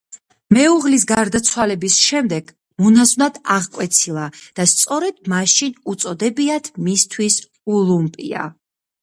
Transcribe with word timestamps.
მეუღლის 0.55 1.03
გარდაცვალების 1.09 1.97
შემდეგ 2.05 2.49
მონაზვნად 2.83 3.37
აღკვეცილა 3.57 4.25
და 4.61 4.67
სწორედ 4.73 5.23
მაშინ 5.35 5.77
უწოდებიათ 5.95 6.73
მისთვის 6.89 7.39
ულუმპია. 7.77 8.51